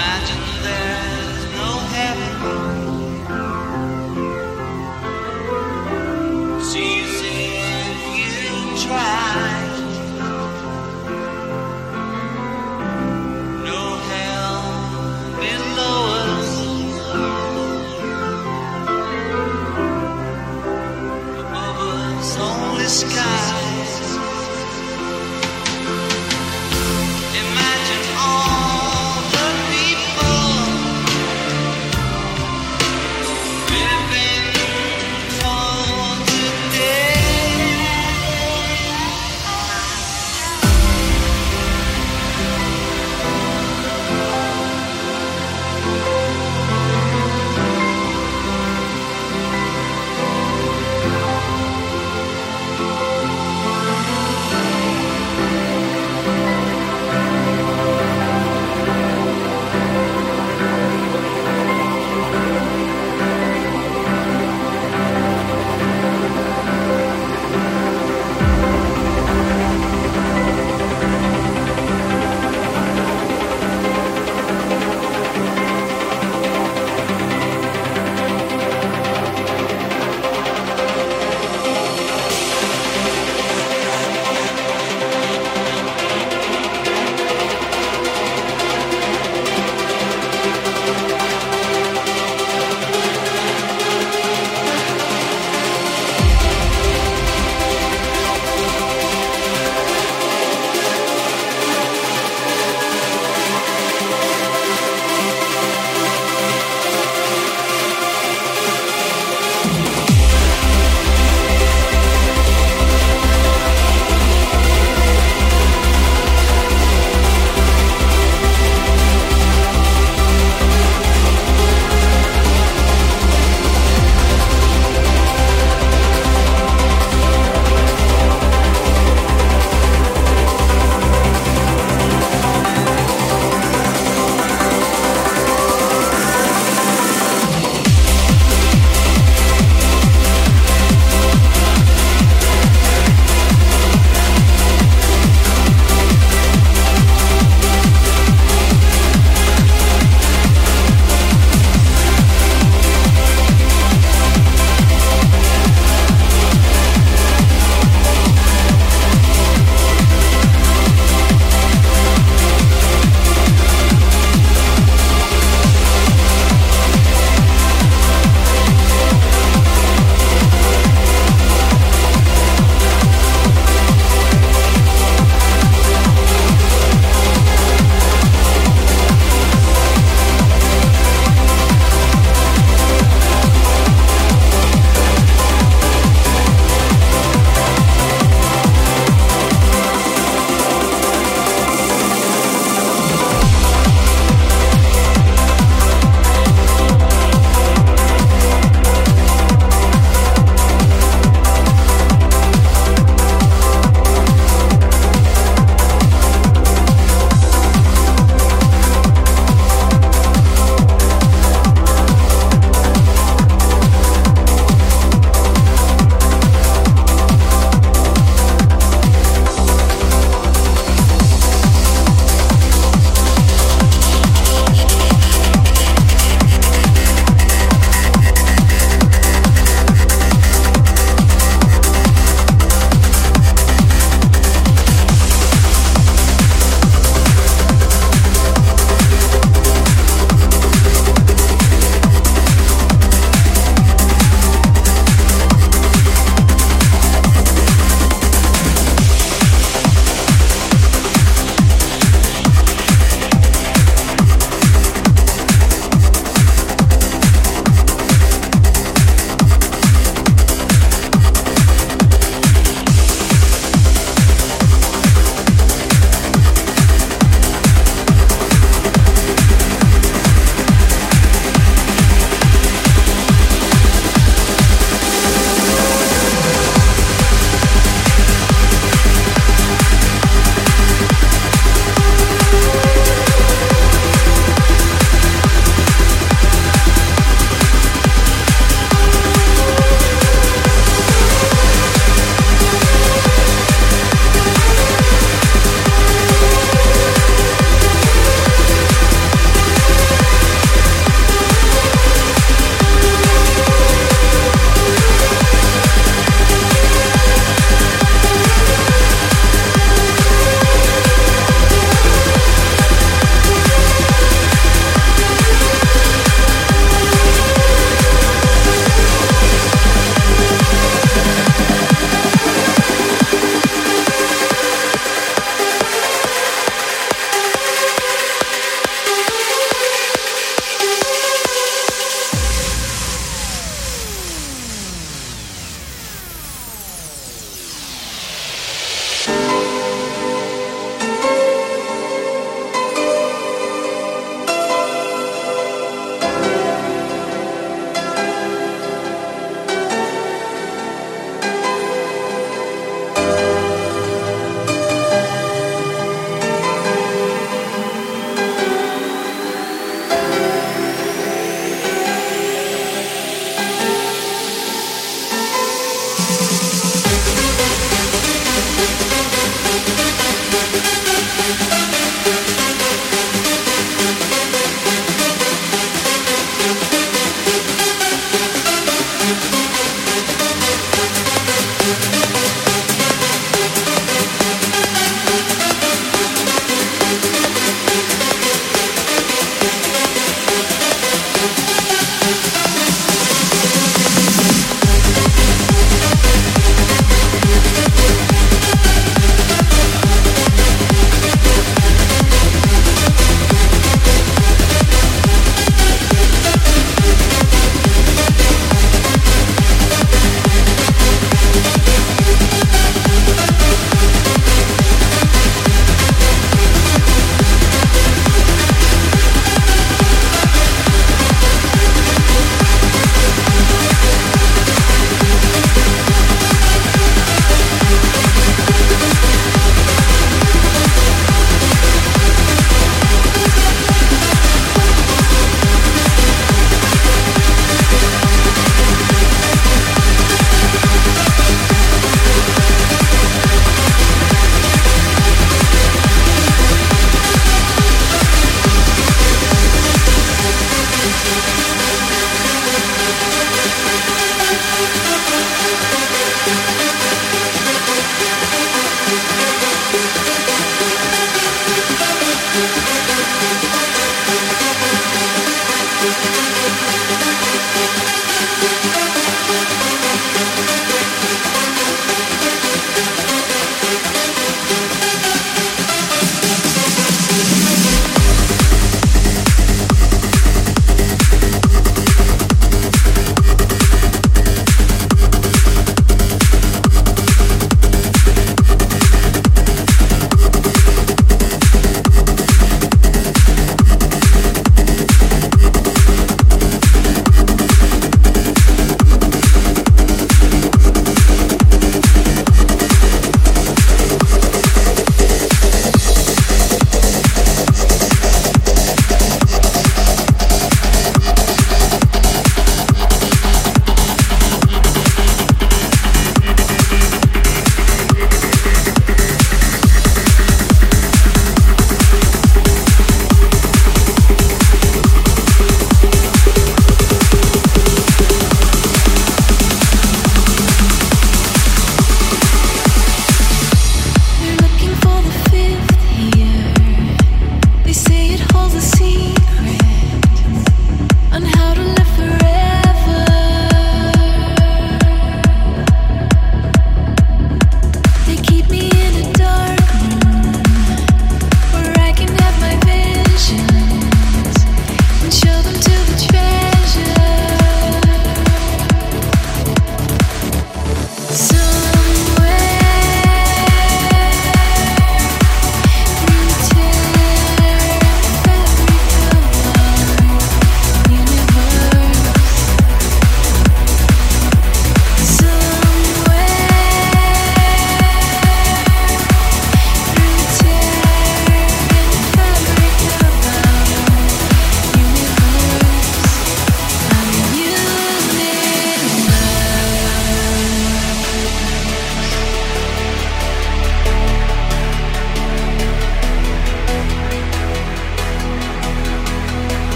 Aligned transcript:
imagine 0.00 0.62
there 0.62 0.99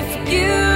if 0.00 0.32
you 0.32 0.69